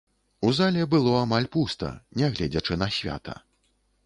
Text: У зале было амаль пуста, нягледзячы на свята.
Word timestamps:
У 0.47 0.53
зале 0.59 0.85
было 0.93 1.13
амаль 1.25 1.49
пуста, 1.57 1.91
нягледзячы 2.23 2.81
на 2.85 2.89
свята. 2.97 3.41